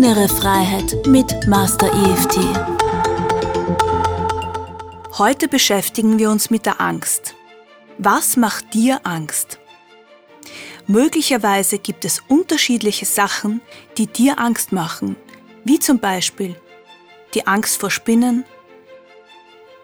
[0.00, 2.38] Innere Freiheit mit Master EFT.
[5.18, 7.34] Heute beschäftigen wir uns mit der Angst.
[7.98, 9.58] Was macht dir Angst?
[10.86, 13.60] Möglicherweise gibt es unterschiedliche Sachen,
[13.96, 15.16] die dir Angst machen,
[15.64, 16.54] wie zum Beispiel
[17.34, 18.44] die Angst vor Spinnen,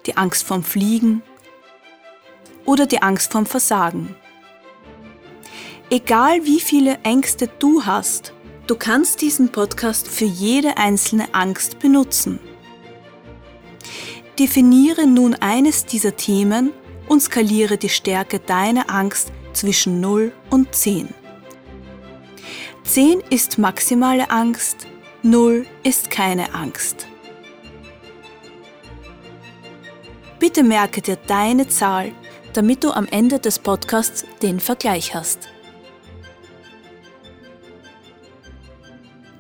[0.07, 1.25] die Angst vorm Fliegen
[2.65, 4.15] oder die Angst vorm Versagen.
[5.91, 8.33] Egal wie viele Ängste du hast,
[8.67, 12.38] du kannst diesen Podcast für jede einzelne Angst benutzen.
[14.38, 16.73] Definiere nun eines dieser Themen
[17.09, 21.09] und skaliere die Stärke deiner Angst zwischen 0 und 10.
[22.85, 24.87] 10 ist maximale Angst,
[25.23, 27.07] 0 ist keine Angst.
[30.38, 32.12] Bitte merke dir deine Zahl,
[32.52, 35.49] damit du am Ende des Podcasts den Vergleich hast.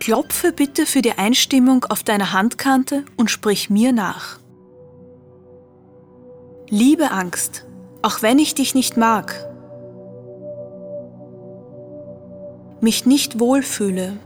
[0.04, 4.38] Klopfe bitte für die Einstimmung auf deiner Handkante und sprich mir nach.
[6.68, 7.64] Liebe Angst,
[8.02, 9.34] auch wenn ich dich nicht mag,
[12.82, 14.18] mich nicht wohlfühle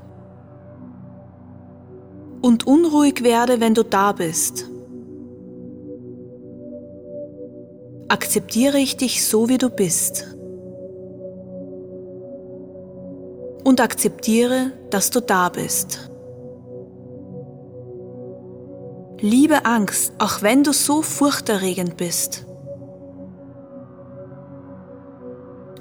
[2.42, 4.68] und unruhig werde, wenn du da bist.
[8.08, 10.37] Akzeptiere ich dich so, wie du bist.
[13.68, 16.08] Und akzeptiere, dass du da bist.
[19.20, 22.46] Liebe Angst, auch wenn du so furchterregend bist.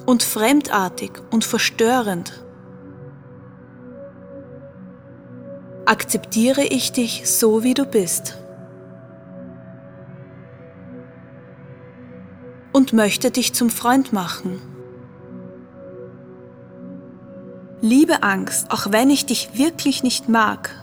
[0.06, 2.44] Und fremdartig und verstörend.
[5.86, 8.38] Akzeptiere ich dich so, wie du bist.
[12.74, 14.67] Und möchte dich zum Freund machen.
[17.88, 20.76] Liebe Angst, auch wenn ich dich wirklich nicht mag,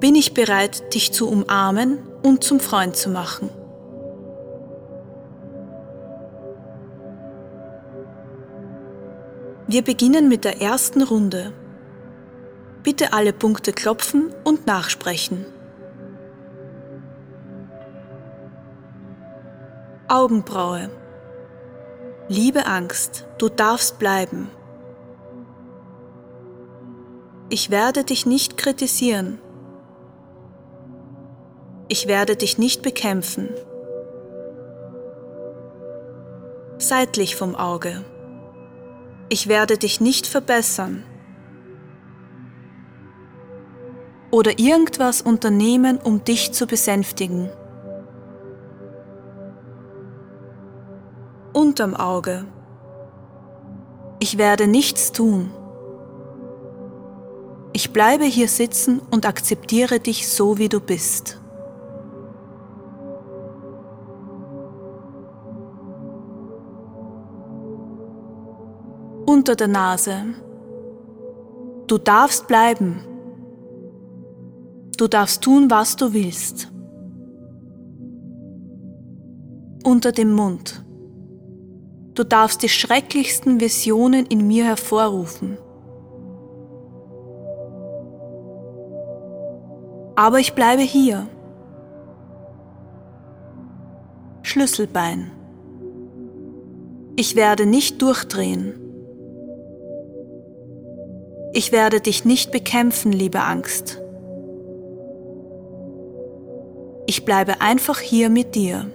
[0.00, 3.50] bin ich bereit, dich zu umarmen und zum Freund zu machen.
[9.66, 11.52] Wir beginnen mit der ersten Runde.
[12.82, 15.44] Bitte alle Punkte klopfen und nachsprechen.
[20.08, 20.88] Augenbraue.
[22.28, 24.48] Liebe Angst, du darfst bleiben.
[27.50, 29.38] Ich werde dich nicht kritisieren.
[31.88, 33.50] Ich werde dich nicht bekämpfen.
[36.78, 38.02] Seitlich vom Auge.
[39.28, 41.04] Ich werde dich nicht verbessern.
[44.30, 47.50] Oder irgendwas unternehmen, um dich zu besänftigen.
[51.74, 52.44] Unterm Auge.
[54.20, 55.50] Ich werde nichts tun.
[57.72, 61.40] Ich bleibe hier sitzen und akzeptiere dich so, wie du bist.
[69.26, 70.26] unter der Nase.
[71.88, 73.00] Du darfst bleiben.
[74.96, 76.70] Du darfst tun, was du willst.
[79.82, 80.83] Unter dem Mund.
[82.14, 85.58] Du darfst die schrecklichsten Visionen in mir hervorrufen.
[90.14, 91.26] Aber ich bleibe hier.
[94.42, 95.32] Schlüsselbein.
[97.16, 98.74] Ich werde nicht durchdrehen.
[101.52, 104.00] Ich werde dich nicht bekämpfen, liebe Angst.
[107.06, 108.86] Ich bleibe einfach hier mit dir.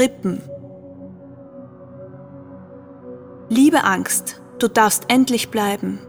[0.00, 0.42] Rippen.
[3.48, 6.00] Liebe Angst, du darfst endlich bleiben.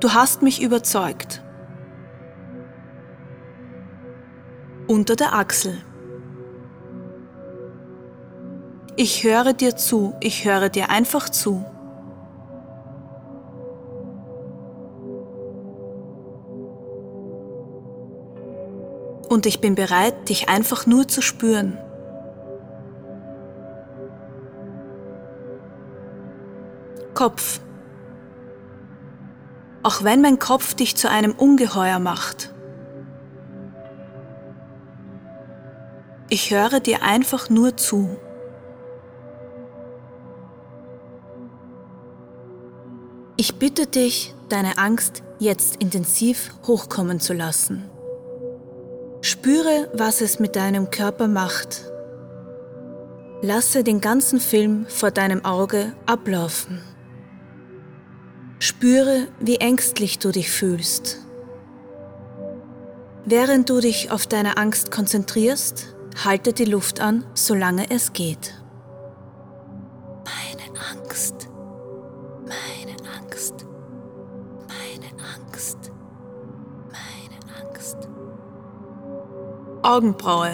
[0.00, 1.42] Du hast mich überzeugt.
[4.88, 5.76] unter der Achsel.
[8.96, 11.64] Ich höre dir zu, ich höre dir einfach zu.
[19.38, 21.78] Und ich bin bereit, dich einfach nur zu spüren.
[27.14, 27.60] Kopf.
[29.84, 32.52] Auch wenn mein Kopf dich zu einem Ungeheuer macht.
[36.30, 38.16] Ich höre dir einfach nur zu.
[43.36, 47.88] Ich bitte dich, deine Angst jetzt intensiv hochkommen zu lassen.
[49.20, 51.84] Spüre, was es mit deinem Körper macht.
[53.42, 56.80] Lasse den ganzen Film vor deinem Auge ablaufen.
[58.60, 61.18] Spüre, wie ängstlich du dich fühlst.
[63.24, 65.94] Während du dich auf deine Angst konzentrierst,
[66.24, 68.57] halte die Luft an, solange es geht.
[79.88, 80.50] Augenbraue.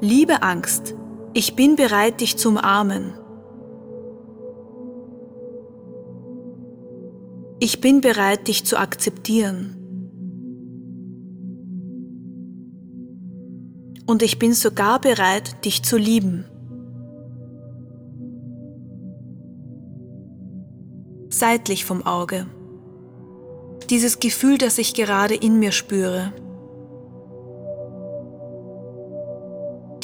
[0.00, 0.94] Liebe Angst,
[1.34, 3.12] ich bin bereit, dich zu umarmen.
[7.60, 9.76] Ich bin bereit, dich zu akzeptieren.
[14.06, 16.46] Und ich bin sogar bereit, dich zu lieben.
[21.28, 22.46] Seitlich vom Auge.
[23.90, 26.32] Dieses Gefühl, das ich gerade in mir spüre.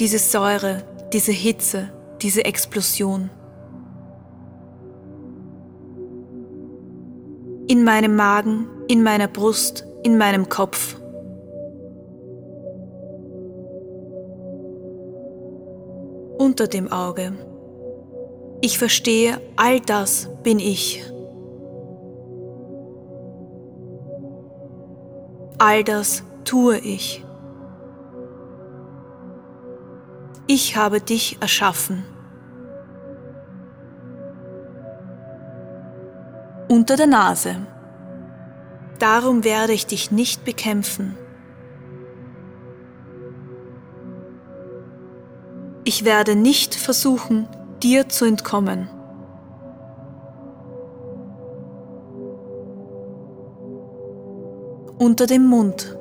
[0.01, 0.83] Diese Säure,
[1.13, 1.91] diese Hitze,
[2.23, 3.29] diese Explosion.
[7.69, 10.97] In meinem Magen, in meiner Brust, in meinem Kopf.
[16.39, 17.33] Unter dem Auge.
[18.63, 21.05] Ich verstehe, all das bin ich.
[25.59, 27.23] All das tue ich.
[30.53, 32.05] Ich habe dich erschaffen.
[36.69, 37.55] Unter der Nase.
[38.99, 41.17] Darum werde ich dich nicht bekämpfen.
[45.85, 47.47] Ich werde nicht versuchen,
[47.81, 48.89] dir zu entkommen.
[54.99, 55.97] Unter dem Mund.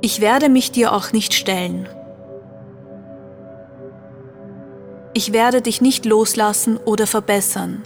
[0.00, 1.86] Ich werde mich dir auch nicht stellen.
[5.12, 7.82] Ich werde dich nicht loslassen oder verbessern.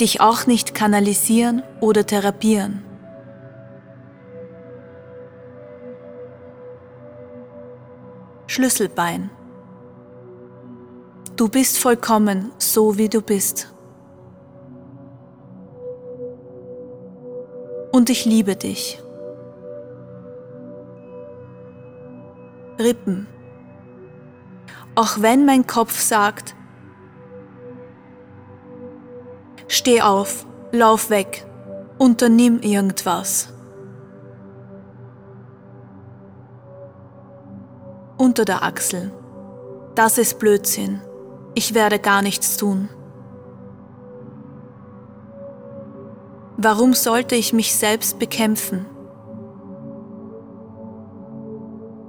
[0.00, 2.82] Dich auch nicht kanalisieren oder therapieren.
[8.48, 9.30] Schlüsselbein.
[11.36, 13.72] Du bist vollkommen so, wie du bist.
[17.92, 19.02] Und ich liebe dich.
[22.78, 23.26] Rippen.
[24.94, 26.54] Auch wenn mein Kopf sagt,
[29.68, 31.46] steh auf, lauf weg,
[31.98, 33.52] unternimm irgendwas.
[38.16, 39.12] Unter der Achsel.
[39.94, 41.00] Das ist Blödsinn.
[41.54, 42.88] Ich werde gar nichts tun.
[46.56, 48.86] Warum sollte ich mich selbst bekämpfen?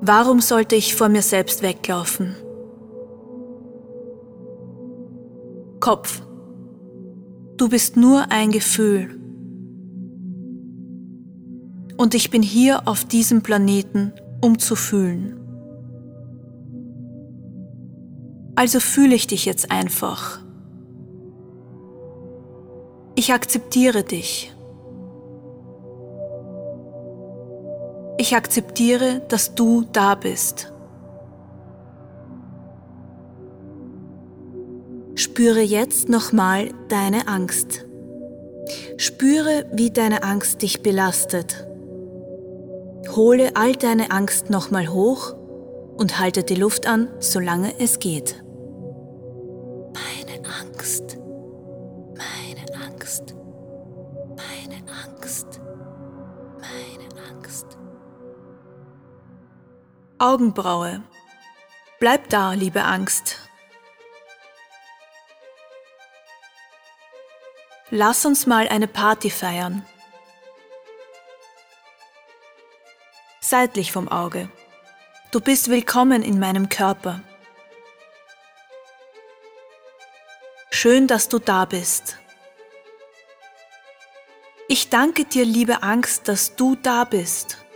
[0.07, 2.33] Warum sollte ich vor mir selbst weglaufen?
[5.81, 6.21] Kopf.
[7.57, 9.19] Du bist nur ein Gefühl.
[11.98, 15.42] Und ich bin hier auf diesem Planeten, um zu fühlen.
[18.56, 20.39] Also fühle ich dich jetzt einfach.
[23.15, 24.54] Ich akzeptiere dich.
[28.28, 30.74] Ich akzeptiere, dass du da bist.
[35.16, 37.86] Spüre jetzt nochmal deine Angst.
[38.98, 41.66] Spüre, wie deine Angst dich belastet.
[43.16, 45.34] Hole all deine Angst nochmal hoch
[45.96, 48.44] und halte die Luft an, solange es geht.
[49.94, 51.18] Meine Angst,
[52.18, 53.36] meine Angst,
[54.36, 55.62] meine Angst,
[60.19, 61.04] Augenbraue.
[62.00, 63.38] Bleib da, liebe Angst.
[67.92, 69.86] Lass uns mal eine Party feiern.
[73.40, 74.50] Seitlich vom Auge.
[75.31, 77.21] Du bist willkommen in meinem Körper.
[80.71, 82.18] Schön, dass du da bist.
[84.68, 87.67] Ich danke dir, liebe Angst, dass du da bist.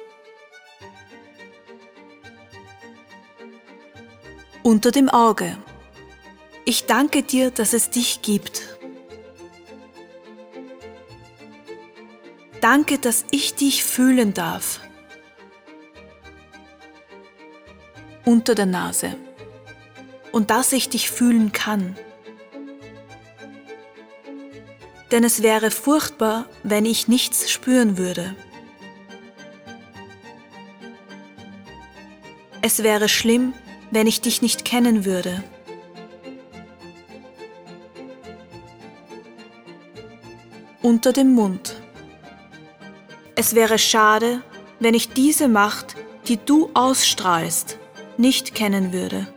[4.71, 5.57] Unter dem Auge.
[6.63, 8.77] Ich danke dir, dass es dich gibt.
[12.61, 14.79] Danke, dass ich dich fühlen darf.
[18.23, 19.17] Unter der Nase.
[20.31, 21.97] Und dass ich dich fühlen kann.
[25.11, 28.37] Denn es wäre furchtbar, wenn ich nichts spüren würde.
[32.61, 33.53] Es wäre schlimm,
[33.91, 35.43] wenn ich dich nicht kennen würde.
[40.81, 41.79] Unter dem Mund.
[43.35, 44.41] Es wäre schade,
[44.79, 45.95] wenn ich diese Macht,
[46.27, 47.77] die du ausstrahlst,
[48.17, 49.27] nicht kennen würde.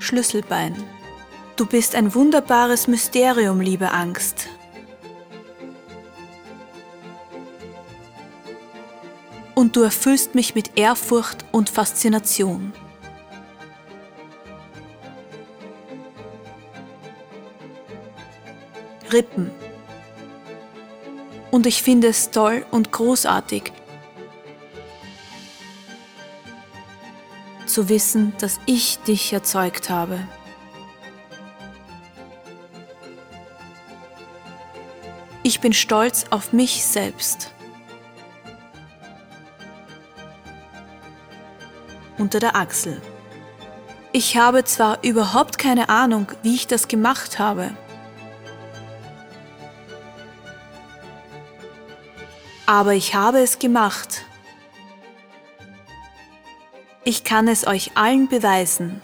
[0.00, 0.76] Schlüsselbein.
[1.56, 4.43] Du bist ein wunderbares Mysterium, liebe Angst.
[9.74, 12.72] Du erfüllst mich mit Ehrfurcht und Faszination.
[19.12, 19.50] Rippen.
[21.50, 23.72] Und ich finde es toll und großartig,
[27.66, 30.20] zu wissen, dass ich dich erzeugt habe.
[35.42, 37.53] Ich bin stolz auf mich selbst.
[42.24, 43.02] Unter der Achsel.
[44.12, 47.76] Ich habe zwar überhaupt keine Ahnung, wie ich das gemacht habe.
[52.64, 54.24] Aber ich habe es gemacht.
[57.04, 59.02] Ich kann es euch allen beweisen.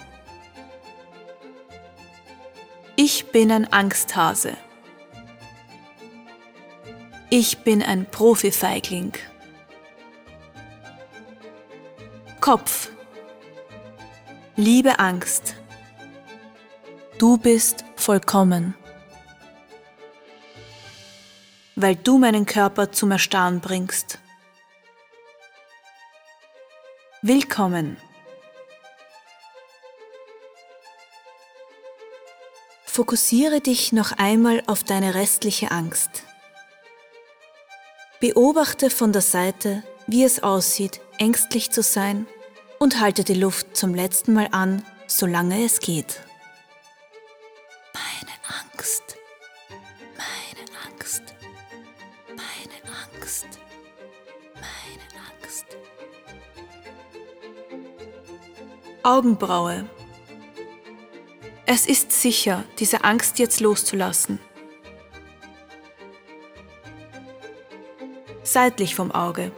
[2.96, 4.56] Ich bin ein Angsthase.
[7.28, 9.12] Ich bin ein Profifeigling.
[12.40, 12.89] Kopf.
[14.62, 15.54] Liebe Angst.
[17.16, 18.74] Du bist vollkommen.
[21.76, 24.18] Weil du meinen Körper zum Erstarren bringst.
[27.22, 27.96] Willkommen.
[32.84, 36.24] Fokussiere dich noch einmal auf deine restliche Angst.
[38.20, 42.26] Beobachte von der Seite, wie es aussieht, ängstlich zu sein
[42.82, 46.22] und halte die Luft zum letzten Mal an, solange es geht.
[47.92, 48.32] Meine
[48.72, 49.18] Angst.
[50.16, 51.22] Meine Angst.
[52.28, 53.46] Meine Angst.
[54.54, 55.66] Meine Angst.
[59.02, 59.84] Augenbraue.
[61.66, 64.38] Es ist sicher, diese Angst jetzt loszulassen.
[68.42, 69.52] Seitlich vom Auge.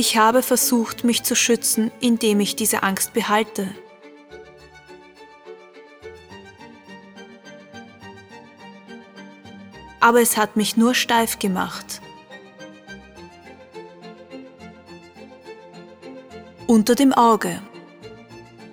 [0.00, 3.66] Ich habe versucht, mich zu schützen, indem ich diese Angst behalte.
[9.98, 12.00] Aber es hat mich nur steif gemacht.
[16.68, 17.60] Unter dem Auge.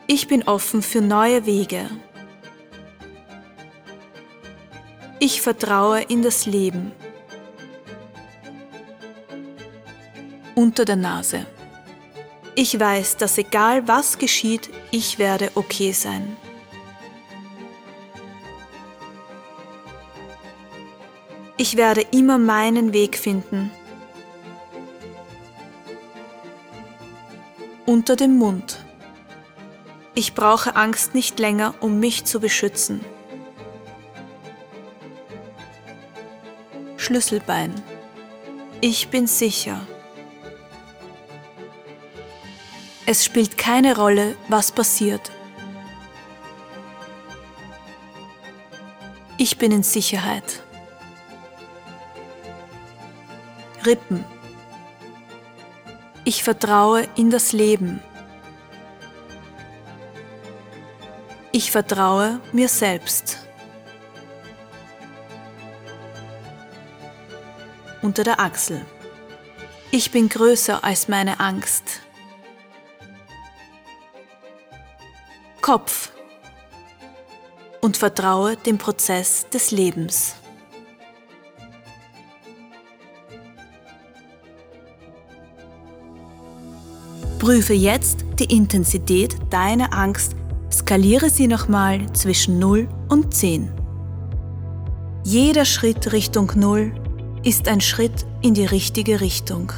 [0.05, 1.89] Ich bin offen für neue Wege.
[5.17, 6.91] Ich vertraue in das Leben.
[10.65, 11.45] Unter der Nase.
[12.55, 16.35] Ich weiß, dass egal was geschieht, ich werde okay sein.
[21.57, 23.69] Ich werde immer meinen Weg finden.
[27.85, 28.83] Unter dem Mund.
[30.15, 33.05] Ich brauche Angst nicht länger, um mich zu beschützen.
[36.97, 37.71] Schlüsselbein.
[38.81, 39.85] Ich bin sicher.
[43.07, 45.31] Es spielt keine Rolle, was passiert.
[49.37, 50.63] Ich bin in Sicherheit.
[53.85, 54.25] Rippen.
[56.23, 58.01] Ich vertraue in das Leben.
[61.51, 63.37] Ich vertraue mir selbst.
[68.01, 68.83] Unter der Achsel.
[69.91, 72.01] Ich bin größer als meine Angst.
[75.65, 76.11] Kopf.
[77.81, 80.35] Und vertraue dem Prozess des Lebens.
[87.39, 90.35] Prüfe jetzt die Intensität deiner Angst
[90.71, 93.71] Skaliere sie nochmal zwischen 0 und 10.
[95.23, 96.93] Jeder Schritt Richtung 0
[97.43, 99.73] ist ein Schritt in die richtige Richtung.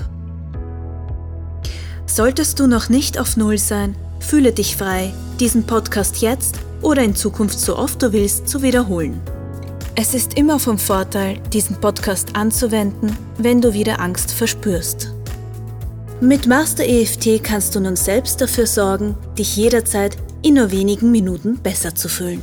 [2.05, 7.15] Solltest du noch nicht auf 0 sein, fühle dich frei, diesen Podcast jetzt oder in
[7.15, 9.21] Zukunft so oft du willst zu wiederholen.
[9.95, 15.13] Es ist immer vom Vorteil, diesen Podcast anzuwenden, wenn du wieder Angst verspürst.
[16.21, 21.57] Mit Master EFT kannst du nun selbst dafür sorgen, dich jederzeit in nur wenigen Minuten
[21.57, 22.41] besser zu fühlen.